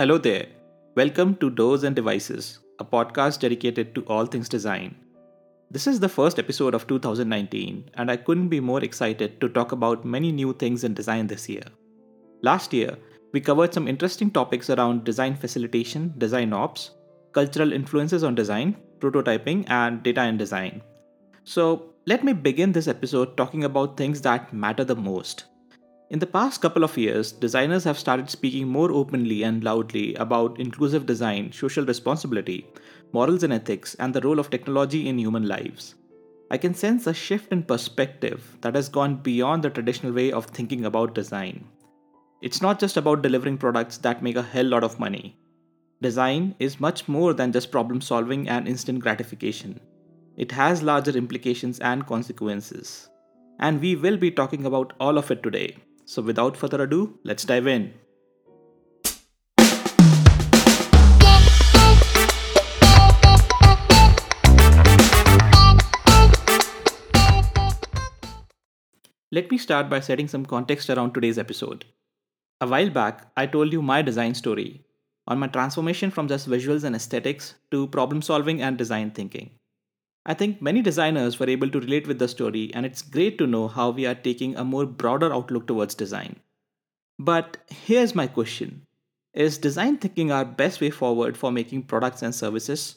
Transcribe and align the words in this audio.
Hello 0.00 0.16
there. 0.16 0.46
Welcome 0.94 1.34
to 1.38 1.50
Doors 1.50 1.82
and 1.82 1.96
Devices, 1.96 2.60
a 2.78 2.84
podcast 2.84 3.40
dedicated 3.40 3.96
to 3.96 4.04
all 4.06 4.26
things 4.26 4.48
design. 4.48 4.94
This 5.72 5.88
is 5.88 5.98
the 5.98 6.08
first 6.08 6.38
episode 6.38 6.72
of 6.72 6.86
2019, 6.86 7.90
and 7.94 8.08
I 8.08 8.16
couldn't 8.16 8.46
be 8.48 8.60
more 8.60 8.84
excited 8.84 9.40
to 9.40 9.48
talk 9.48 9.72
about 9.72 10.04
many 10.04 10.30
new 10.30 10.52
things 10.52 10.84
in 10.84 10.94
design 10.94 11.26
this 11.26 11.48
year. 11.48 11.64
Last 12.42 12.72
year, 12.72 12.96
we 13.32 13.40
covered 13.40 13.74
some 13.74 13.88
interesting 13.88 14.30
topics 14.30 14.70
around 14.70 15.02
design 15.02 15.34
facilitation, 15.34 16.14
design 16.16 16.52
ops, 16.52 16.92
cultural 17.32 17.72
influences 17.72 18.22
on 18.22 18.36
design, 18.36 18.76
prototyping, 19.00 19.68
and 19.68 20.00
data 20.04 20.22
in 20.26 20.36
design. 20.36 20.80
So, 21.42 21.92
let 22.06 22.22
me 22.22 22.34
begin 22.34 22.70
this 22.70 22.86
episode 22.86 23.36
talking 23.36 23.64
about 23.64 23.96
things 23.96 24.20
that 24.20 24.52
matter 24.52 24.84
the 24.84 24.94
most 24.94 25.46
in 26.10 26.18
the 26.18 26.26
past 26.26 26.62
couple 26.62 26.84
of 26.84 26.96
years, 26.96 27.32
designers 27.32 27.84
have 27.84 27.98
started 27.98 28.30
speaking 28.30 28.66
more 28.66 28.90
openly 28.90 29.42
and 29.42 29.62
loudly 29.62 30.14
about 30.14 30.58
inclusive 30.58 31.04
design, 31.04 31.52
social 31.52 31.84
responsibility, 31.84 32.66
morals 33.12 33.42
and 33.42 33.52
ethics, 33.52 33.94
and 33.96 34.14
the 34.14 34.20
role 34.22 34.38
of 34.38 34.48
technology 34.48 35.06
in 35.06 35.18
human 35.18 35.46
lives. 35.46 35.96
I 36.50 36.56
can 36.56 36.72
sense 36.72 37.06
a 37.06 37.12
shift 37.12 37.52
in 37.52 37.62
perspective 37.62 38.56
that 38.62 38.74
has 38.74 38.88
gone 38.88 39.16
beyond 39.16 39.62
the 39.62 39.68
traditional 39.68 40.14
way 40.14 40.32
of 40.32 40.46
thinking 40.46 40.86
about 40.86 41.14
design. 41.14 41.66
It's 42.40 42.62
not 42.62 42.80
just 42.80 42.96
about 42.96 43.20
delivering 43.20 43.58
products 43.58 43.98
that 43.98 44.22
make 44.22 44.36
a 44.36 44.42
hell 44.42 44.64
lot 44.64 44.84
of 44.84 44.98
money. 44.98 45.36
Design 46.00 46.54
is 46.58 46.80
much 46.80 47.06
more 47.06 47.34
than 47.34 47.52
just 47.52 47.70
problem 47.70 48.00
solving 48.00 48.48
and 48.48 48.66
instant 48.66 49.00
gratification. 49.00 49.78
It 50.38 50.52
has 50.52 50.82
larger 50.82 51.10
implications 51.10 51.80
and 51.80 52.06
consequences. 52.06 53.10
And 53.58 53.78
we 53.78 53.94
will 53.94 54.16
be 54.16 54.30
talking 54.30 54.64
about 54.64 54.94
all 55.00 55.18
of 55.18 55.30
it 55.30 55.42
today. 55.42 55.76
So, 56.10 56.22
without 56.22 56.56
further 56.56 56.82
ado, 56.84 57.18
let's 57.22 57.44
dive 57.44 57.66
in. 57.66 57.92
Let 69.30 69.50
me 69.50 69.58
start 69.58 69.90
by 69.90 70.00
setting 70.00 70.28
some 70.28 70.46
context 70.46 70.88
around 70.88 71.12
today's 71.12 71.36
episode. 71.36 71.84
A 72.62 72.66
while 72.66 72.88
back, 72.88 73.30
I 73.36 73.44
told 73.44 73.74
you 73.74 73.82
my 73.82 74.00
design 74.00 74.32
story 74.32 74.86
on 75.26 75.38
my 75.38 75.48
transformation 75.48 76.10
from 76.10 76.26
just 76.26 76.48
visuals 76.48 76.84
and 76.84 76.96
aesthetics 76.96 77.54
to 77.70 77.86
problem 77.88 78.22
solving 78.22 78.62
and 78.62 78.78
design 78.78 79.10
thinking. 79.10 79.57
I 80.28 80.34
think 80.34 80.60
many 80.60 80.82
designers 80.82 81.38
were 81.40 81.48
able 81.48 81.70
to 81.70 81.80
relate 81.80 82.06
with 82.06 82.18
the 82.18 82.28
story, 82.28 82.70
and 82.74 82.84
it's 82.84 83.00
great 83.00 83.38
to 83.38 83.46
know 83.46 83.66
how 83.66 83.88
we 83.88 84.04
are 84.04 84.14
taking 84.14 84.54
a 84.56 84.62
more 84.62 84.84
broader 84.84 85.32
outlook 85.32 85.66
towards 85.66 85.94
design. 85.94 86.36
But 87.18 87.56
here's 87.68 88.14
my 88.14 88.26
question 88.26 88.82
Is 89.32 89.56
design 89.56 89.96
thinking 89.96 90.30
our 90.30 90.44
best 90.44 90.82
way 90.82 90.90
forward 90.90 91.38
for 91.38 91.50
making 91.50 91.84
products 91.84 92.20
and 92.20 92.34
services? 92.34 92.96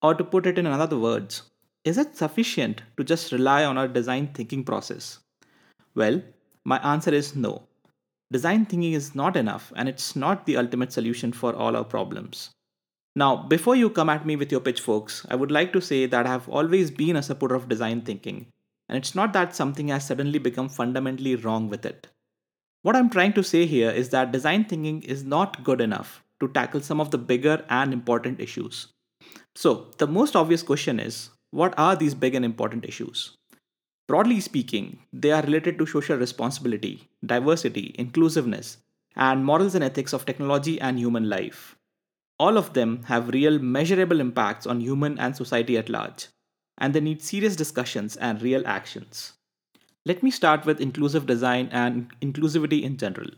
Or 0.00 0.14
to 0.14 0.24
put 0.24 0.46
it 0.46 0.56
in 0.56 0.66
other 0.66 0.98
words, 0.98 1.42
is 1.84 1.98
it 1.98 2.16
sufficient 2.16 2.80
to 2.96 3.04
just 3.04 3.32
rely 3.32 3.66
on 3.66 3.76
our 3.76 3.86
design 3.86 4.28
thinking 4.32 4.64
process? 4.64 5.18
Well, 5.94 6.22
my 6.64 6.78
answer 6.78 7.12
is 7.12 7.36
no. 7.36 7.64
Design 8.32 8.64
thinking 8.64 8.94
is 8.94 9.14
not 9.14 9.36
enough, 9.36 9.74
and 9.76 9.90
it's 9.90 10.16
not 10.16 10.46
the 10.46 10.56
ultimate 10.56 10.90
solution 10.90 11.32
for 11.32 11.54
all 11.54 11.76
our 11.76 11.84
problems. 11.84 12.48
Now, 13.14 13.36
before 13.36 13.76
you 13.76 13.90
come 13.90 14.08
at 14.08 14.24
me 14.24 14.36
with 14.36 14.50
your 14.50 14.60
pitchforks, 14.60 15.26
I 15.28 15.36
would 15.36 15.50
like 15.50 15.72
to 15.74 15.82
say 15.82 16.06
that 16.06 16.26
I 16.26 16.30
have 16.30 16.48
always 16.48 16.90
been 16.90 17.16
a 17.16 17.22
supporter 17.22 17.54
of 17.54 17.68
design 17.68 18.00
thinking, 18.00 18.46
and 18.88 18.96
it's 18.96 19.14
not 19.14 19.32
that 19.34 19.54
something 19.54 19.88
has 19.88 20.06
suddenly 20.06 20.38
become 20.38 20.68
fundamentally 20.68 21.36
wrong 21.36 21.68
with 21.68 21.84
it. 21.84 22.08
What 22.82 22.96
I'm 22.96 23.10
trying 23.10 23.34
to 23.34 23.44
say 23.44 23.66
here 23.66 23.90
is 23.90 24.08
that 24.08 24.32
design 24.32 24.64
thinking 24.64 25.02
is 25.02 25.24
not 25.24 25.62
good 25.62 25.80
enough 25.80 26.24
to 26.40 26.48
tackle 26.48 26.80
some 26.80 27.00
of 27.00 27.10
the 27.10 27.18
bigger 27.18 27.64
and 27.68 27.92
important 27.92 28.40
issues. 28.40 28.88
So, 29.54 29.90
the 29.98 30.06
most 30.06 30.34
obvious 30.34 30.62
question 30.62 30.98
is 30.98 31.30
what 31.50 31.74
are 31.78 31.94
these 31.94 32.14
big 32.14 32.34
and 32.34 32.44
important 32.44 32.84
issues? 32.86 33.36
Broadly 34.08 34.40
speaking, 34.40 34.98
they 35.12 35.30
are 35.30 35.42
related 35.42 35.78
to 35.78 35.86
social 35.86 36.16
responsibility, 36.16 37.08
diversity, 37.24 37.94
inclusiveness, 37.98 38.78
and 39.14 39.44
morals 39.44 39.74
and 39.74 39.84
ethics 39.84 40.12
of 40.12 40.24
technology 40.24 40.80
and 40.80 40.98
human 40.98 41.28
life. 41.28 41.76
All 42.42 42.58
of 42.58 42.72
them 42.72 43.04
have 43.04 43.28
real 43.28 43.60
measurable 43.60 44.18
impacts 44.18 44.66
on 44.66 44.80
human 44.80 45.16
and 45.16 45.36
society 45.36 45.78
at 45.78 45.88
large, 45.88 46.26
and 46.76 46.92
they 46.92 47.00
need 47.00 47.22
serious 47.22 47.54
discussions 47.54 48.16
and 48.16 48.42
real 48.42 48.66
actions. 48.66 49.34
Let 50.04 50.24
me 50.24 50.32
start 50.32 50.66
with 50.66 50.80
inclusive 50.80 51.24
design 51.24 51.68
and 51.70 52.10
inclusivity 52.20 52.82
in 52.82 52.96
general. 52.96 53.30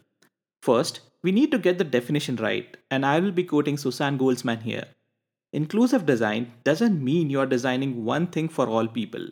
First, 0.63 1.01
we 1.23 1.33
need 1.33 1.51
to 1.51 1.59
get 1.59 1.77
the 1.77 1.85
definition 1.85 2.37
right, 2.37 2.79
and 2.91 3.05
I 3.05 3.21
will 3.21 3.33
be 3.33 3.45
quoting 3.45 3.77
Suzanne 3.77 4.19
Goltsman 4.19 4.63
here. 4.63 4.87
Inclusive 5.53 6.07
design 6.07 6.53
doesn't 6.65 7.05
mean 7.05 7.29
you 7.29 7.41
are 7.41 7.55
designing 7.55 8.07
one 8.07 8.27
thing 8.29 8.49
for 8.49 8.69
all 8.69 8.89
people. 8.89 9.29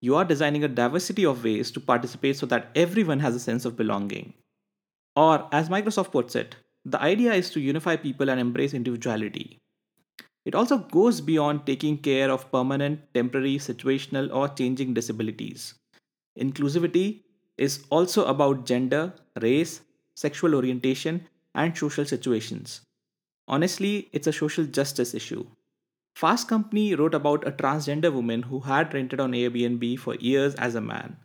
You 0.00 0.16
are 0.16 0.24
designing 0.24 0.64
a 0.64 0.68
diversity 0.68 1.26
of 1.26 1.44
ways 1.44 1.70
to 1.72 1.80
participate 1.80 2.38
so 2.38 2.46
that 2.46 2.70
everyone 2.74 3.20
has 3.20 3.34
a 3.34 3.40
sense 3.40 3.66
of 3.66 3.76
belonging. 3.76 4.32
Or, 5.14 5.48
as 5.52 5.68
Microsoft 5.68 6.12
puts 6.12 6.34
it, 6.34 6.56
the 6.84 7.00
idea 7.00 7.32
is 7.32 7.50
to 7.50 7.60
unify 7.60 7.96
people 7.96 8.28
and 8.28 8.40
embrace 8.40 8.74
individuality. 8.74 9.58
It 10.44 10.54
also 10.54 10.78
goes 10.78 11.20
beyond 11.20 11.66
taking 11.66 11.98
care 11.98 12.30
of 12.30 12.50
permanent, 12.50 13.00
temporary, 13.14 13.58
situational, 13.58 14.34
or 14.34 14.48
changing 14.48 14.94
disabilities. 14.94 15.74
Inclusivity 16.38 17.22
is 17.56 17.84
also 17.90 18.24
about 18.24 18.66
gender, 18.66 19.12
race, 19.40 19.82
sexual 20.16 20.54
orientation, 20.54 21.28
and 21.54 21.76
social 21.76 22.04
situations. 22.04 22.80
Honestly, 23.46 24.08
it's 24.12 24.26
a 24.26 24.32
social 24.32 24.64
justice 24.64 25.14
issue. 25.14 25.46
Fast 26.16 26.48
Company 26.48 26.94
wrote 26.94 27.14
about 27.14 27.46
a 27.46 27.52
transgender 27.52 28.12
woman 28.12 28.42
who 28.42 28.60
had 28.60 28.92
rented 28.92 29.20
on 29.20 29.32
Airbnb 29.32 29.98
for 29.98 30.14
years 30.16 30.54
as 30.56 30.74
a 30.74 30.80
man. 30.80 31.16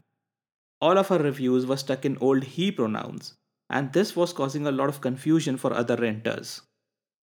All 0.80 0.98
of 0.98 1.08
her 1.08 1.18
reviews 1.18 1.66
were 1.66 1.78
stuck 1.78 2.06
in 2.06 2.18
old 2.20 2.44
he 2.44 2.72
pronouns, 2.72 3.34
and 3.70 3.94
this 3.94 4.16
was 4.16 4.34
causing 4.34 4.68
a 4.68 4.72
lot 4.72 4.90
of 4.90 5.02
confusion 5.02 5.58
for 5.58 5.74
other 5.74 5.96
renters. 5.96 6.62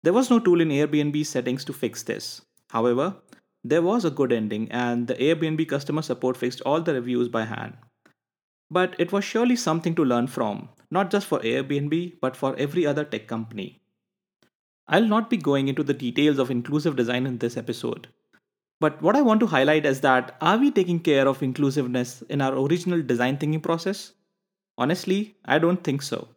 There 0.02 0.12
was 0.12 0.30
no 0.30 0.38
tool 0.38 0.60
in 0.60 0.68
Airbnb 0.68 1.26
settings 1.26 1.64
to 1.66 1.72
fix 1.72 2.02
this. 2.02 2.42
However, 2.70 3.16
there 3.62 3.82
was 3.82 4.04
a 4.04 4.10
good 4.10 4.32
ending, 4.32 4.70
and 4.70 5.06
the 5.06 5.14
Airbnb 5.14 5.68
customer 5.68 6.02
support 6.02 6.36
fixed 6.36 6.62
all 6.62 6.80
the 6.80 6.94
reviews 6.94 7.28
by 7.28 7.44
hand. 7.44 7.76
But 8.70 8.94
it 8.98 9.12
was 9.12 9.24
surely 9.24 9.56
something 9.56 9.94
to 9.96 10.04
learn 10.04 10.28
from, 10.28 10.70
not 10.90 11.10
just 11.10 11.26
for 11.26 11.40
Airbnb, 11.40 12.20
but 12.20 12.36
for 12.36 12.56
every 12.56 12.86
other 12.86 13.04
tech 13.04 13.26
company. 13.26 13.82
I'll 14.88 15.06
not 15.06 15.28
be 15.28 15.36
going 15.36 15.68
into 15.68 15.82
the 15.82 15.94
details 15.94 16.38
of 16.38 16.50
inclusive 16.50 16.96
design 16.96 17.26
in 17.26 17.38
this 17.38 17.56
episode. 17.56 18.08
But 18.80 19.02
what 19.02 19.14
I 19.14 19.20
want 19.20 19.40
to 19.40 19.46
highlight 19.46 19.84
is 19.84 20.00
that 20.00 20.36
are 20.40 20.56
we 20.56 20.70
taking 20.70 21.00
care 21.00 21.28
of 21.28 21.42
inclusiveness 21.42 22.22
in 22.30 22.40
our 22.40 22.58
original 22.58 23.02
design 23.02 23.36
thinking 23.36 23.60
process? 23.60 24.12
Honestly, 24.80 25.36
I 25.44 25.58
don't 25.58 25.84
think 25.84 26.00
so. 26.00 26.28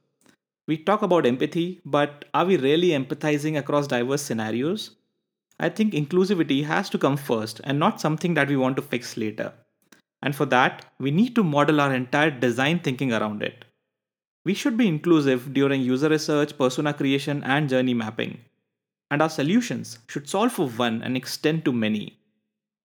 We 0.68 0.76
talk 0.78 1.02
about 1.02 1.26
empathy, 1.26 1.80
but 1.86 2.26
are 2.34 2.44
we 2.46 2.58
really 2.58 2.90
empathizing 2.90 3.58
across 3.58 3.88
diverse 3.88 4.22
scenarios? 4.22 4.98
I 5.62 5.70
think 5.70 5.94
inclusivity 5.94 6.66
has 6.66 6.90
to 6.90 6.98
come 6.98 7.16
first 7.16 7.62
and 7.64 7.80
not 7.80 8.02
something 8.02 8.34
that 8.34 8.50
we 8.50 8.58
want 8.58 8.76
to 8.76 8.82
fix 8.82 9.16
later. 9.16 9.54
And 10.22 10.36
for 10.36 10.46
that, 10.48 10.92
we 11.00 11.10
need 11.10 11.36
to 11.36 11.44
model 11.44 11.80
our 11.80 11.94
entire 11.94 12.32
design 12.32 12.80
thinking 12.80 13.14
around 13.14 13.44
it. 13.44 13.64
We 14.44 14.54
should 14.54 14.76
be 14.76 14.90
inclusive 14.90 15.54
during 15.54 15.82
user 15.82 16.10
research, 16.10 16.58
persona 16.58 16.94
creation, 16.94 17.46
and 17.46 17.70
journey 17.70 17.94
mapping. 17.94 18.40
And 19.10 19.22
our 19.22 19.30
solutions 19.30 20.00
should 20.10 20.28
solve 20.28 20.52
for 20.52 20.68
one 20.68 21.02
and 21.02 21.16
extend 21.16 21.64
to 21.64 21.72
many. 21.72 22.20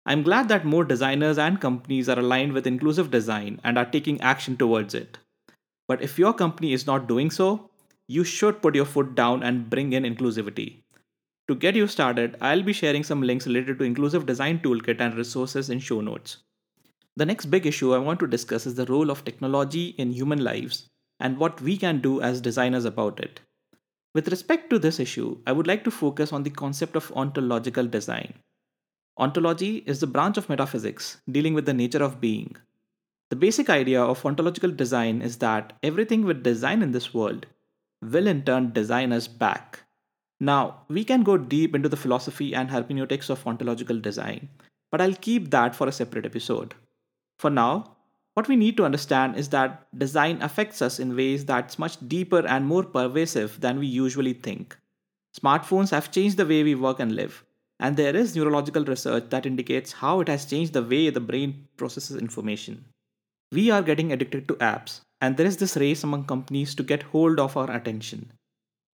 I'm 0.06 0.22
glad 0.22 0.48
that 0.50 0.64
more 0.64 0.84
designers 0.84 1.36
and 1.36 1.60
companies 1.60 2.08
are 2.08 2.18
aligned 2.20 2.52
with 2.52 2.68
inclusive 2.68 3.10
design 3.10 3.60
and 3.64 3.76
are 3.76 3.90
taking 3.90 4.20
action 4.20 4.56
towards 4.56 4.94
it. 4.94 5.18
But 5.88 6.02
if 6.02 6.18
your 6.18 6.34
company 6.34 6.72
is 6.72 6.86
not 6.86 7.08
doing 7.08 7.30
so, 7.30 7.70
you 8.06 8.22
should 8.22 8.62
put 8.62 8.74
your 8.74 8.84
foot 8.84 9.14
down 9.14 9.42
and 9.42 9.68
bring 9.68 9.92
in 9.94 10.04
inclusivity. 10.04 10.82
To 11.48 11.54
get 11.54 11.74
you 11.74 11.86
started, 11.86 12.36
I'll 12.42 12.62
be 12.62 12.74
sharing 12.74 13.02
some 13.02 13.22
links 13.22 13.46
related 13.46 13.78
to 13.78 13.84
Inclusive 13.84 14.26
Design 14.26 14.60
Toolkit 14.60 15.00
and 15.00 15.14
resources 15.14 15.70
in 15.70 15.78
show 15.78 16.02
notes. 16.02 16.38
The 17.16 17.24
next 17.26 17.46
big 17.46 17.66
issue 17.66 17.94
I 17.94 17.98
want 17.98 18.20
to 18.20 18.26
discuss 18.26 18.66
is 18.66 18.74
the 18.74 18.84
role 18.86 19.10
of 19.10 19.24
technology 19.24 19.94
in 19.98 20.12
human 20.12 20.44
lives 20.44 20.86
and 21.20 21.38
what 21.38 21.60
we 21.60 21.76
can 21.76 22.00
do 22.00 22.20
as 22.20 22.40
designers 22.40 22.84
about 22.84 23.18
it. 23.18 23.40
With 24.14 24.28
respect 24.28 24.70
to 24.70 24.78
this 24.78 25.00
issue, 25.00 25.38
I 25.46 25.52
would 25.52 25.66
like 25.66 25.84
to 25.84 25.90
focus 25.90 26.32
on 26.32 26.42
the 26.42 26.50
concept 26.50 26.96
of 26.96 27.12
ontological 27.16 27.86
design. 27.86 28.34
Ontology 29.18 29.78
is 29.86 30.00
the 30.00 30.06
branch 30.06 30.36
of 30.36 30.48
metaphysics 30.48 31.16
dealing 31.30 31.54
with 31.54 31.66
the 31.66 31.74
nature 31.74 32.04
of 32.04 32.20
being. 32.20 32.56
The 33.30 33.36
basic 33.36 33.68
idea 33.68 34.02
of 34.02 34.24
ontological 34.24 34.70
design 34.70 35.20
is 35.20 35.36
that 35.38 35.74
everything 35.82 36.24
with 36.24 36.42
design 36.42 36.80
in 36.82 36.92
this 36.92 37.12
world 37.12 37.46
will 38.00 38.26
in 38.26 38.42
turn 38.42 38.72
design 38.72 39.12
us 39.12 39.28
back. 39.28 39.80
Now, 40.40 40.84
we 40.88 41.04
can 41.04 41.24
go 41.24 41.36
deep 41.36 41.74
into 41.74 41.88
the 41.88 41.96
philosophy 41.96 42.54
and 42.54 42.70
hermeneutics 42.70 43.28
of 43.28 43.46
ontological 43.46 44.00
design, 44.00 44.48
but 44.90 45.00
I'll 45.00 45.14
keep 45.14 45.50
that 45.50 45.74
for 45.74 45.86
a 45.86 45.92
separate 45.92 46.24
episode. 46.24 46.74
For 47.38 47.50
now, 47.50 47.96
what 48.34 48.48
we 48.48 48.56
need 48.56 48.76
to 48.78 48.84
understand 48.84 49.36
is 49.36 49.48
that 49.50 49.86
design 49.98 50.40
affects 50.40 50.80
us 50.80 50.98
in 50.98 51.16
ways 51.16 51.44
that's 51.44 51.78
much 51.78 51.96
deeper 52.08 52.46
and 52.46 52.64
more 52.64 52.84
pervasive 52.84 53.60
than 53.60 53.78
we 53.78 53.86
usually 53.88 54.32
think. 54.32 54.78
Smartphones 55.38 55.90
have 55.90 56.12
changed 56.12 56.36
the 56.36 56.46
way 56.46 56.62
we 56.62 56.74
work 56.74 57.00
and 57.00 57.14
live, 57.14 57.44
and 57.78 57.96
there 57.96 58.16
is 58.16 58.34
neurological 58.34 58.84
research 58.84 59.24
that 59.30 59.44
indicates 59.44 59.92
how 59.92 60.20
it 60.20 60.28
has 60.28 60.46
changed 60.46 60.72
the 60.72 60.82
way 60.82 61.10
the 61.10 61.20
brain 61.20 61.66
processes 61.76 62.16
information. 62.16 62.84
We 63.50 63.70
are 63.70 63.82
getting 63.82 64.12
addicted 64.12 64.46
to 64.48 64.54
apps, 64.56 65.00
and 65.20 65.36
there 65.36 65.46
is 65.46 65.56
this 65.56 65.76
race 65.76 66.04
among 66.04 66.24
companies 66.24 66.74
to 66.74 66.82
get 66.82 67.02
hold 67.02 67.40
of 67.40 67.56
our 67.56 67.70
attention. 67.70 68.32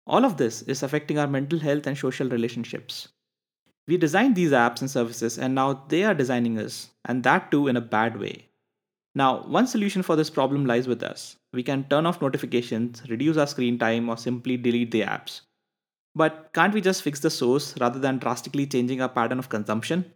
All 0.06 0.24
of 0.24 0.36
this 0.36 0.62
is 0.62 0.82
affecting 0.82 1.18
our 1.18 1.26
mental 1.26 1.58
health 1.58 1.86
and 1.88 1.98
social 1.98 2.28
relationships. 2.28 3.08
We 3.88 3.96
designed 3.96 4.36
these 4.36 4.52
apps 4.52 4.80
and 4.80 4.90
services, 4.90 5.38
and 5.38 5.54
now 5.54 5.84
they 5.88 6.04
are 6.04 6.14
designing 6.14 6.58
us, 6.58 6.90
and 7.04 7.24
that 7.24 7.50
too 7.50 7.66
in 7.66 7.76
a 7.76 7.80
bad 7.80 8.18
way. 8.18 8.48
Now, 9.16 9.42
one 9.44 9.66
solution 9.66 10.02
for 10.02 10.14
this 10.14 10.30
problem 10.30 10.66
lies 10.66 10.86
with 10.86 11.02
us. 11.02 11.36
We 11.52 11.62
can 11.62 11.84
turn 11.84 12.06
off 12.06 12.22
notifications, 12.22 13.02
reduce 13.08 13.36
our 13.36 13.46
screen 13.46 13.78
time, 13.78 14.08
or 14.08 14.16
simply 14.16 14.56
delete 14.56 14.92
the 14.92 15.02
apps. 15.02 15.40
But 16.14 16.50
can't 16.52 16.72
we 16.72 16.80
just 16.80 17.02
fix 17.02 17.18
the 17.18 17.30
source 17.30 17.74
rather 17.80 17.98
than 17.98 18.18
drastically 18.18 18.66
changing 18.66 19.00
our 19.00 19.08
pattern 19.08 19.40
of 19.40 19.48
consumption? 19.48 20.12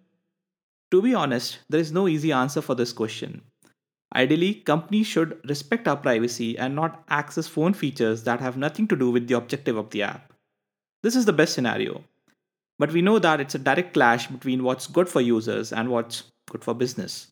To 0.92 1.02
be 1.02 1.14
honest, 1.14 1.58
there 1.68 1.80
is 1.80 1.92
no 1.92 2.06
easy 2.06 2.32
answer 2.32 2.60
for 2.60 2.74
this 2.74 2.92
question. 2.92 3.42
Ideally, 4.14 4.54
companies 4.54 5.06
should 5.06 5.38
respect 5.48 5.86
our 5.86 5.96
privacy 5.96 6.58
and 6.58 6.74
not 6.74 7.04
access 7.08 7.46
phone 7.46 7.74
features 7.74 8.24
that 8.24 8.40
have 8.40 8.56
nothing 8.56 8.88
to 8.88 8.96
do 8.96 9.10
with 9.10 9.28
the 9.28 9.36
objective 9.36 9.76
of 9.76 9.90
the 9.90 10.02
app. 10.02 10.32
This 11.02 11.14
is 11.14 11.26
the 11.26 11.32
best 11.32 11.54
scenario. 11.54 12.02
But 12.78 12.92
we 12.92 13.02
know 13.02 13.18
that 13.18 13.40
it's 13.40 13.54
a 13.54 13.58
direct 13.58 13.92
clash 13.94 14.28
between 14.28 14.62
what's 14.62 14.86
good 14.86 15.08
for 15.08 15.20
users 15.20 15.72
and 15.72 15.90
what's 15.90 16.24
good 16.48 16.64
for 16.64 16.74
business. 16.74 17.28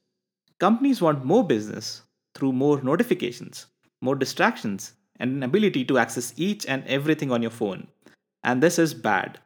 Companies 0.59 1.01
want 1.01 1.25
more 1.25 1.47
business 1.47 2.03
through 2.35 2.53
more 2.53 2.83
notifications, 2.83 3.67
more 4.03 4.17
distractions, 4.17 4.93
and 5.19 5.33
an 5.33 5.43
ability 5.43 5.85
to 5.87 5.99
access 5.99 6.35
each 6.37 6.67
and 6.67 6.85
everything 6.87 7.33
on 7.33 7.43
your 7.43 7.51
phone. 7.51 7.87
And 8.43 8.63
this 8.63 8.79
is 8.79 8.93
bad. 8.93 9.39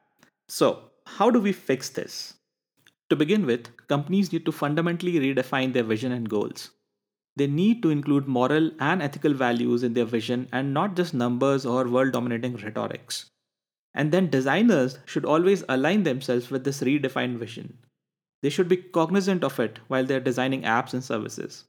So, 0.49 0.91
how 1.07 1.31
do 1.31 1.41
we 1.41 1.53
fix 1.53 1.91
this? 1.91 2.35
To 3.11 3.17
begin 3.17 3.47
with, 3.47 3.69
companies 3.89 4.33
need 4.33 4.45
to 4.47 4.53
fundamentally 4.53 5.19
redefine 5.21 5.73
their 5.73 5.83
vision 5.83 6.13
and 6.13 6.29
goals. 6.29 6.71
They 7.37 7.47
need 7.47 7.83
to 7.83 7.91
include 7.91 8.27
moral 8.27 8.71
and 8.81 9.03
ethical 9.03 9.35
values 9.35 9.83
in 9.83 9.95
their 9.95 10.05
vision 10.05 10.49
and 10.53 10.75
not 10.75 10.97
just 10.97 11.15
numbers 11.15 11.65
or 11.65 11.89
world 11.89 12.13
dominating 12.13 12.57
rhetorics. 12.57 13.27
And 13.95 14.13
then 14.13 14.31
designers 14.31 14.99
should 15.07 15.25
always 15.25 15.65
align 15.69 16.03
themselves 16.05 16.51
with 16.51 16.65
this 16.65 16.81
redefined 16.83 17.39
vision. 17.39 17.79
They 18.43 18.51
should 18.51 18.69
be 18.69 18.77
cognizant 18.77 19.45
of 19.45 19.59
it 19.59 19.81
while 19.89 20.05
they're 20.05 20.21
designing 20.21 20.63
apps 20.63 20.95
and 20.95 21.03
services. 21.03 21.65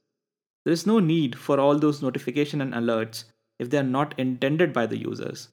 There 0.64 0.72
is 0.72 0.86
no 0.86 1.00
need 1.00 1.36
for 1.36 1.58
all 1.58 1.78
those 1.78 2.02
notification 2.02 2.60
and 2.60 2.72
alerts 2.72 3.24
if 3.58 3.70
they 3.70 3.78
are 3.78 3.82
not 3.82 4.18
intended 4.18 4.72
by 4.72 4.86
the 4.86 4.96
users. 4.98 5.48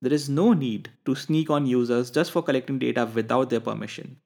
There 0.00 0.12
is 0.12 0.28
no 0.28 0.52
need 0.52 0.90
to 1.04 1.14
sneak 1.14 1.50
on 1.50 1.66
users 1.66 2.10
just 2.10 2.30
for 2.30 2.42
collecting 2.42 2.78
data 2.78 3.06
without 3.06 3.50
their 3.50 3.60
permission. 3.60 4.18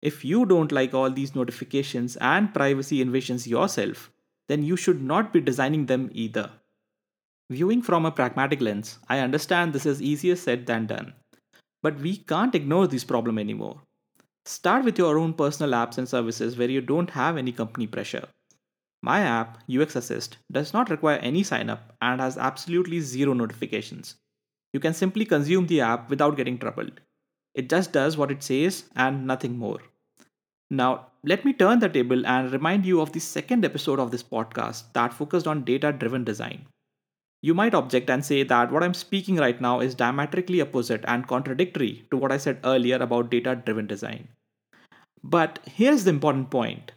If 0.00 0.24
you 0.24 0.46
don't 0.46 0.72
like 0.72 0.94
all 0.94 1.10
these 1.10 1.34
notifications 1.34 2.16
and 2.16 2.52
privacy 2.52 3.00
invasions 3.00 3.46
yourself, 3.46 4.11
then 4.48 4.62
you 4.62 4.76
should 4.76 5.02
not 5.02 5.32
be 5.32 5.40
designing 5.40 5.86
them 5.86 6.10
either. 6.12 6.50
Viewing 7.50 7.82
from 7.82 8.06
a 8.06 8.10
pragmatic 8.10 8.60
lens, 8.60 8.98
I 9.08 9.18
understand 9.18 9.72
this 9.72 9.86
is 9.86 10.00
easier 10.00 10.36
said 10.36 10.66
than 10.66 10.86
done. 10.86 11.14
But 11.82 11.98
we 11.98 12.16
can't 12.16 12.54
ignore 12.54 12.86
this 12.86 13.04
problem 13.04 13.38
anymore. 13.38 13.82
Start 14.44 14.84
with 14.84 14.98
your 14.98 15.18
own 15.18 15.34
personal 15.34 15.72
apps 15.72 15.98
and 15.98 16.08
services 16.08 16.56
where 16.56 16.70
you 16.70 16.80
don't 16.80 17.10
have 17.10 17.36
any 17.36 17.52
company 17.52 17.86
pressure. 17.86 18.26
My 19.02 19.20
app, 19.20 19.58
UX 19.68 19.96
Assist, 19.96 20.38
does 20.50 20.72
not 20.72 20.88
require 20.88 21.18
any 21.18 21.42
sign 21.42 21.68
up 21.68 21.94
and 22.00 22.20
has 22.20 22.38
absolutely 22.38 23.00
zero 23.00 23.32
notifications. 23.32 24.16
You 24.72 24.80
can 24.80 24.94
simply 24.94 25.24
consume 25.24 25.66
the 25.66 25.80
app 25.80 26.08
without 26.08 26.36
getting 26.36 26.58
troubled. 26.58 27.00
It 27.54 27.68
just 27.68 27.92
does 27.92 28.16
what 28.16 28.30
it 28.30 28.42
says 28.42 28.84
and 28.96 29.26
nothing 29.26 29.58
more. 29.58 29.80
Now, 30.72 31.08
let 31.22 31.44
me 31.44 31.52
turn 31.52 31.80
the 31.80 31.88
table 31.90 32.26
and 32.26 32.50
remind 32.50 32.86
you 32.86 33.02
of 33.02 33.12
the 33.12 33.20
second 33.20 33.62
episode 33.62 34.00
of 34.00 34.10
this 34.10 34.22
podcast 34.22 34.84
that 34.94 35.12
focused 35.12 35.46
on 35.46 35.64
data 35.64 35.92
driven 35.92 36.24
design. 36.24 36.64
You 37.42 37.52
might 37.52 37.74
object 37.74 38.08
and 38.08 38.24
say 38.24 38.42
that 38.44 38.72
what 38.72 38.82
I'm 38.82 38.94
speaking 38.94 39.36
right 39.36 39.60
now 39.60 39.80
is 39.80 39.94
diametrically 39.94 40.62
opposite 40.62 41.04
and 41.06 41.28
contradictory 41.28 42.06
to 42.10 42.16
what 42.16 42.32
I 42.32 42.38
said 42.38 42.58
earlier 42.64 42.96
about 42.96 43.30
data 43.30 43.54
driven 43.54 43.86
design. 43.86 44.28
But 45.22 45.58
here's 45.66 46.04
the 46.04 46.10
important 46.10 46.50
point 46.50 46.92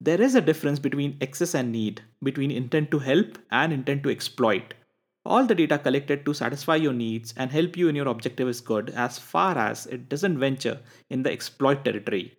there 0.00 0.22
is 0.22 0.36
a 0.36 0.40
difference 0.40 0.78
between 0.78 1.18
excess 1.20 1.56
and 1.56 1.72
need, 1.72 2.02
between 2.22 2.52
intent 2.52 2.92
to 2.92 3.00
help 3.00 3.36
and 3.50 3.72
intent 3.72 4.04
to 4.04 4.10
exploit. 4.10 4.74
All 5.24 5.44
the 5.44 5.56
data 5.56 5.76
collected 5.76 6.24
to 6.24 6.34
satisfy 6.34 6.76
your 6.76 6.92
needs 6.92 7.34
and 7.36 7.50
help 7.50 7.76
you 7.76 7.88
in 7.88 7.96
your 7.96 8.06
objective 8.06 8.46
is 8.46 8.60
good 8.60 8.90
as 8.90 9.18
far 9.18 9.58
as 9.58 9.86
it 9.86 10.08
doesn't 10.08 10.38
venture 10.38 10.78
in 11.10 11.24
the 11.24 11.32
exploit 11.32 11.84
territory, 11.84 12.38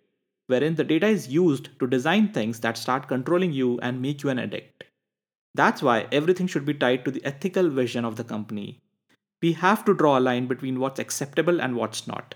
wherein 0.50 0.74
the 0.74 0.84
data 0.84 1.06
is 1.06 1.28
used 1.28 1.68
to 1.78 1.86
design 1.86 2.32
things 2.32 2.60
that 2.60 2.76
start 2.76 3.06
controlling 3.06 3.52
you 3.52 3.78
and 3.80 4.02
make 4.02 4.24
you 4.24 4.30
an 4.30 4.38
addict. 4.38 4.84
That's 5.54 5.82
why 5.82 6.08
everything 6.10 6.48
should 6.48 6.64
be 6.64 6.74
tied 6.74 7.04
to 7.04 7.12
the 7.12 7.24
ethical 7.24 7.68
vision 7.68 8.04
of 8.04 8.16
the 8.16 8.24
company. 8.24 8.80
We 9.40 9.52
have 9.54 9.84
to 9.84 9.94
draw 9.94 10.18
a 10.18 10.26
line 10.28 10.48
between 10.48 10.80
what's 10.80 10.98
acceptable 11.00 11.60
and 11.60 11.76
what's 11.76 12.06
not. 12.06 12.34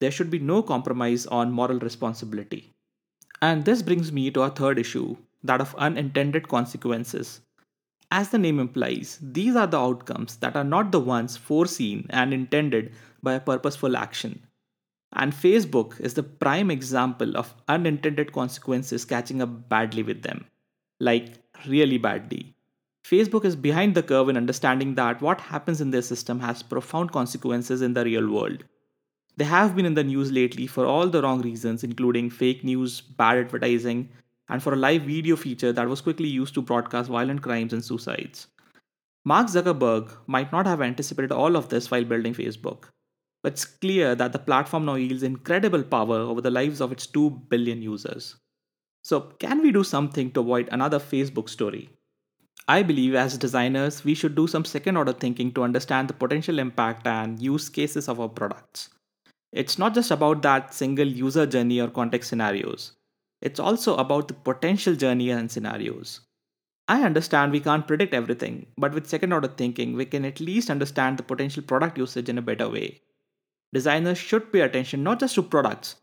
There 0.00 0.10
should 0.10 0.30
be 0.30 0.38
no 0.38 0.62
compromise 0.62 1.26
on 1.26 1.52
moral 1.52 1.78
responsibility. 1.78 2.70
And 3.42 3.64
this 3.64 3.82
brings 3.82 4.10
me 4.10 4.30
to 4.30 4.42
our 4.42 4.50
third 4.50 4.78
issue 4.78 5.16
that 5.42 5.60
of 5.60 5.74
unintended 5.76 6.48
consequences. 6.48 7.40
As 8.10 8.30
the 8.30 8.38
name 8.38 8.58
implies, 8.58 9.18
these 9.22 9.54
are 9.54 9.66
the 9.66 9.78
outcomes 9.78 10.36
that 10.36 10.56
are 10.56 10.64
not 10.64 10.92
the 10.92 11.00
ones 11.00 11.36
foreseen 11.36 12.06
and 12.10 12.34
intended 12.34 12.92
by 13.22 13.34
a 13.34 13.40
purposeful 13.40 13.96
action. 13.96 14.40
And 15.12 15.32
Facebook 15.32 16.00
is 16.00 16.14
the 16.14 16.22
prime 16.22 16.70
example 16.70 17.36
of 17.36 17.54
unintended 17.68 18.32
consequences 18.32 19.04
catching 19.04 19.42
up 19.42 19.68
badly 19.68 20.02
with 20.02 20.22
them. 20.22 20.46
Like, 21.00 21.34
really 21.66 21.98
badly. 21.98 22.54
Facebook 23.04 23.44
is 23.44 23.56
behind 23.56 23.94
the 23.94 24.02
curve 24.02 24.28
in 24.28 24.36
understanding 24.36 24.94
that 24.94 25.20
what 25.20 25.40
happens 25.40 25.80
in 25.80 25.90
their 25.90 26.02
system 26.02 26.40
has 26.40 26.62
profound 26.62 27.10
consequences 27.12 27.82
in 27.82 27.94
the 27.94 28.04
real 28.04 28.30
world. 28.30 28.64
They 29.36 29.44
have 29.44 29.74
been 29.74 29.86
in 29.86 29.94
the 29.94 30.04
news 30.04 30.30
lately 30.30 30.66
for 30.66 30.86
all 30.86 31.08
the 31.08 31.22
wrong 31.22 31.40
reasons, 31.40 31.82
including 31.82 32.30
fake 32.30 32.62
news, 32.62 33.00
bad 33.00 33.38
advertising, 33.38 34.10
and 34.48 34.62
for 34.62 34.74
a 34.74 34.76
live 34.76 35.02
video 35.02 35.34
feature 35.36 35.72
that 35.72 35.88
was 35.88 36.00
quickly 36.00 36.28
used 36.28 36.54
to 36.54 36.62
broadcast 36.62 37.08
violent 37.08 37.42
crimes 37.42 37.72
and 37.72 37.84
suicides. 37.84 38.48
Mark 39.24 39.46
Zuckerberg 39.48 40.10
might 40.26 40.52
not 40.52 40.66
have 40.66 40.82
anticipated 40.82 41.32
all 41.32 41.56
of 41.56 41.68
this 41.68 41.90
while 41.90 42.04
building 42.04 42.34
Facebook, 42.34 42.84
but 43.42 43.52
it's 43.52 43.64
clear 43.64 44.14
that 44.14 44.32
the 44.32 44.38
platform 44.38 44.84
now 44.84 44.94
yields 44.94 45.22
incredible 45.22 45.82
power 45.82 46.18
over 46.18 46.40
the 46.40 46.50
lives 46.50 46.80
of 46.80 46.92
its 46.92 47.06
2 47.06 47.30
billion 47.48 47.82
users. 47.82 48.36
So, 49.02 49.20
can 49.38 49.62
we 49.62 49.72
do 49.72 49.82
something 49.82 50.30
to 50.32 50.40
avoid 50.40 50.68
another 50.70 50.98
Facebook 50.98 51.48
story? 51.48 51.90
I 52.68 52.82
believe 52.82 53.14
as 53.14 53.38
designers, 53.38 54.04
we 54.04 54.14
should 54.14 54.34
do 54.34 54.46
some 54.46 54.64
second 54.64 54.96
order 54.96 55.12
thinking 55.12 55.52
to 55.52 55.64
understand 55.64 56.08
the 56.08 56.14
potential 56.14 56.58
impact 56.58 57.06
and 57.06 57.40
use 57.40 57.68
cases 57.68 58.08
of 58.08 58.20
our 58.20 58.28
products. 58.28 58.90
It's 59.52 59.78
not 59.78 59.94
just 59.94 60.10
about 60.10 60.42
that 60.42 60.74
single 60.74 61.08
user 61.08 61.46
journey 61.46 61.80
or 61.80 61.88
context 61.88 62.28
scenarios, 62.28 62.92
it's 63.40 63.58
also 63.58 63.96
about 63.96 64.28
the 64.28 64.34
potential 64.34 64.94
journey 64.94 65.30
and 65.30 65.50
scenarios. 65.50 66.20
I 66.86 67.02
understand 67.02 67.52
we 67.52 67.60
can't 67.60 67.86
predict 67.86 68.12
everything, 68.12 68.66
but 68.76 68.92
with 68.92 69.08
second 69.08 69.32
order 69.32 69.48
thinking, 69.48 69.94
we 69.94 70.04
can 70.04 70.24
at 70.24 70.40
least 70.40 70.70
understand 70.70 71.16
the 71.16 71.22
potential 71.22 71.62
product 71.62 71.96
usage 71.96 72.28
in 72.28 72.36
a 72.36 72.42
better 72.42 72.68
way. 72.68 73.00
Designers 73.72 74.18
should 74.18 74.52
pay 74.52 74.60
attention 74.60 75.02
not 75.02 75.20
just 75.20 75.34
to 75.36 75.42
products, 75.42 75.96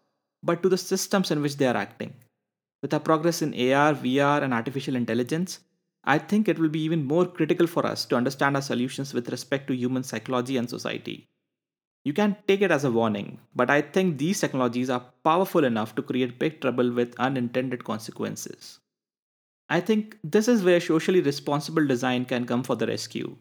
but 0.43 0.63
to 0.63 0.69
the 0.69 0.77
systems 0.77 1.31
in 1.31 1.41
which 1.41 1.57
they 1.57 1.67
are 1.67 1.75
acting. 1.75 2.13
With 2.81 2.93
our 2.93 2.99
progress 2.99 3.41
in 3.41 3.53
AR, 3.53 3.93
VR, 3.93 4.43
and 4.43 4.53
artificial 4.53 4.95
intelligence, 4.95 5.59
I 6.03 6.19
think 6.19 6.47
it 6.47 6.57
will 6.57 6.69
be 6.69 6.81
even 6.81 7.03
more 7.03 7.25
critical 7.25 7.67
for 7.67 7.85
us 7.85 8.05
to 8.05 8.15
understand 8.15 8.55
our 8.55 8.61
solutions 8.61 9.13
with 9.13 9.29
respect 9.29 9.67
to 9.67 9.75
human 9.75 10.03
psychology 10.03 10.55
and 10.55 10.69
society. 10.69 11.27
You 12.05 12.13
can 12.13 12.37
take 12.47 12.61
it 12.61 12.71
as 12.71 12.85
a 12.85 12.91
warning, 12.91 13.39
but 13.53 13.69
I 13.69 13.81
think 13.81 14.17
these 14.17 14.39
technologies 14.39 14.89
are 14.89 15.11
powerful 15.25 15.65
enough 15.65 15.95
to 15.95 16.01
create 16.01 16.39
big 16.39 16.61
trouble 16.61 16.93
with 16.93 17.19
unintended 17.19 17.83
consequences. 17.83 18.79
I 19.69 19.81
think 19.81 20.17
this 20.23 20.47
is 20.47 20.63
where 20.63 20.79
socially 20.79 21.19
responsible 21.19 21.85
design 21.85 22.23
can 22.23 22.45
come 22.45 22.63
for 22.63 22.77
the 22.77 22.87
rescue. 22.87 23.35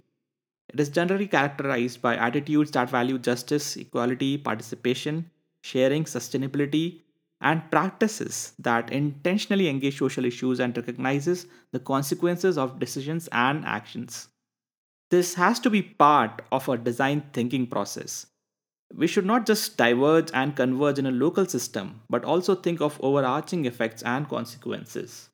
It 0.76 0.80
is 0.80 0.90
generally 0.90 1.26
characterized 1.26 2.02
by 2.02 2.16
attitudes 2.16 2.70
that 2.72 2.90
value 2.90 3.18
justice, 3.18 3.76
equality, 3.76 4.36
participation, 4.36 5.30
sharing, 5.62 6.04
sustainability, 6.04 7.00
and 7.40 7.70
practices 7.70 8.52
that 8.58 8.92
intentionally 8.92 9.70
engage 9.70 9.96
social 9.96 10.26
issues 10.26 10.60
and 10.60 10.76
recognizes 10.76 11.46
the 11.72 11.80
consequences 11.80 12.58
of 12.58 12.78
decisions 12.78 13.26
and 13.32 13.64
actions. 13.64 14.28
This 15.10 15.32
has 15.32 15.58
to 15.60 15.70
be 15.70 15.80
part 15.80 16.42
of 16.52 16.68
a 16.68 16.76
design 16.76 17.24
thinking 17.32 17.66
process. 17.66 18.26
We 18.94 19.06
should 19.06 19.24
not 19.24 19.46
just 19.46 19.78
diverge 19.78 20.30
and 20.34 20.54
converge 20.54 20.98
in 20.98 21.06
a 21.06 21.10
local 21.10 21.46
system, 21.46 22.02
but 22.10 22.22
also 22.22 22.54
think 22.54 22.82
of 22.82 23.00
overarching 23.02 23.64
effects 23.64 24.02
and 24.02 24.28
consequences. 24.28 25.30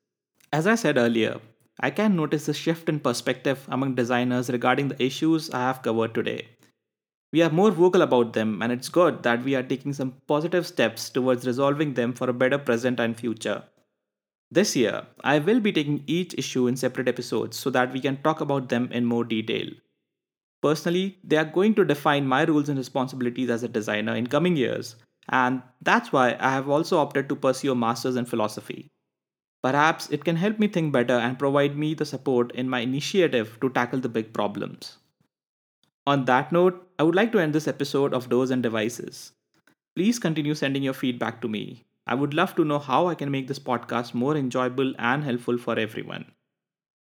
As 0.52 0.68
I 0.68 0.76
said 0.76 0.99
earlier, 0.99 1.40
I 1.83 1.91
can 1.91 2.17
notice 2.17 2.49
a 2.49 2.55
shift 2.55 2.89
in 2.89 3.01
perspective 3.01 3.67
among 3.69 3.97
designers 3.97 4.49
regarding 4.49 4.89
the 4.89 5.03
issues 5.03 5.51
I 5.51 5.59
have 5.59 5.83
covered 5.83 6.15
today. 6.15 6.49
We 7.33 7.43
are 7.43 7.51
more 7.51 7.71
vocal 7.71 8.03
about 8.03 8.33
them, 8.35 8.62
and 8.62 8.73
it's 8.73 8.89
good 8.89 9.23
that 9.25 9.43
we 9.43 9.55
are 9.55 9.62
taking 9.62 9.93
some 9.93 10.15
positive 10.27 10.67
steps 10.67 11.11
towards 11.11 11.47
resolving 11.47 11.95
them 11.95 12.12
for 12.12 12.31
a 12.31 12.33
better 12.33 12.59
present 12.59 13.01
and 13.01 13.19
future. 13.19 13.65
This 14.51 14.77
year, 14.77 15.07
I 15.25 15.41
will 15.41 15.61
be 15.61 15.73
taking 15.73 16.05
each 16.07 16.35
issue 16.39 16.69
in 16.69 16.77
separate 16.77 17.09
episodes 17.09 17.59
so 17.59 17.71
that 17.71 17.93
we 17.93 18.01
can 18.01 18.23
talk 18.23 18.41
about 18.41 18.69
them 18.69 18.89
in 18.93 19.05
more 19.05 19.25
detail. 19.25 19.69
Personally, 20.62 21.19
they 21.25 21.37
are 21.37 21.45
going 21.45 21.75
to 21.75 21.85
define 21.85 22.27
my 22.27 22.45
roles 22.45 22.69
and 22.69 22.79
responsibilities 22.79 23.51
as 23.51 23.62
a 23.62 23.69
designer 23.69 24.15
in 24.15 24.29
coming 24.29 24.57
years, 24.57 24.97
and 25.29 25.62
that's 25.81 26.12
why 26.12 26.37
I 26.39 26.51
have 26.53 26.69
also 26.69 26.99
opted 26.99 27.29
to 27.29 27.37
pursue 27.37 27.73
a 27.73 27.75
master's 27.75 28.17
in 28.17 28.27
philosophy. 28.27 28.89
Perhaps 29.62 30.11
it 30.11 30.25
can 30.25 30.37
help 30.37 30.59
me 30.59 30.66
think 30.66 30.92
better 30.92 31.14
and 31.14 31.38
provide 31.38 31.76
me 31.76 31.95
the 31.95 32.04
support 32.04 32.50
in 32.52 32.69
my 32.69 32.81
initiative 32.81 33.59
to 33.61 33.71
tackle 33.71 34.00
the 34.00 34.09
big 34.09 34.33
problems. 34.33 34.99
On 36.04 36.25
that 36.25 36.50
note, 36.50 36.88
I 36.99 37.04
would 37.04 37.14
like 37.14 37.31
to 37.33 37.38
end 37.38 37.54
this 37.54 37.69
episode 37.69 38.12
of 38.12 38.28
Doors 38.28 38.50
and 38.50 38.62
Devices. 38.62 39.33
Please 39.95 40.19
continue 40.19 40.54
sending 40.54 40.83
your 40.83 40.95
feedback 40.95 41.40
to 41.42 41.49
me. 41.49 41.85
I 42.07 42.16
would 42.16 42.35
love 42.35 42.57
to 42.57 42.64
know 42.64 42.81
how 42.81 43.07
I 43.07 43.14
can 43.14 43.31
make 43.31 43.47
this 43.47 43.61
podcast 43.61 44.12
more 44.12 44.37
enjoyable 44.37 44.95
and 44.99 45.23
helpful 45.23 45.59
for 45.59 45.78
everyone. 45.78 46.33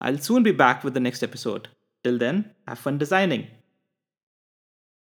I'll 0.02 0.18
soon 0.18 0.42
be 0.42 0.52
back 0.52 0.84
with 0.84 0.92
the 0.92 1.00
next 1.00 1.22
episode. 1.22 1.68
Till 2.04 2.18
then, 2.18 2.50
have 2.68 2.78
fun 2.78 2.98
designing. 2.98 3.46